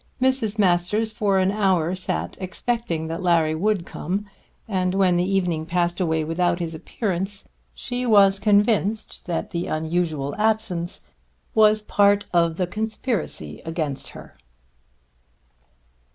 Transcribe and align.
Mrs. 0.19 0.57
Masters 0.57 1.11
for 1.13 1.37
an 1.37 1.51
hour 1.51 1.93
sat 1.93 2.35
expecting 2.41 3.05
that 3.05 3.21
Larry 3.21 3.53
would 3.53 3.85
come, 3.85 4.25
and 4.67 4.95
when 4.95 5.15
the 5.15 5.29
evening 5.31 5.63
passed 5.67 5.99
away 5.99 6.23
without 6.23 6.57
his 6.57 6.73
appearance, 6.73 7.47
she 7.75 8.07
was 8.07 8.39
convinced 8.39 9.27
that 9.27 9.51
the 9.51 9.67
unusual 9.67 10.33
absence 10.39 11.05
was 11.53 11.81
a 11.81 11.83
part 11.85 12.25
of 12.33 12.55
the 12.57 12.65
conspiracy 12.65 13.61
against 13.63 14.09
her. 14.09 14.35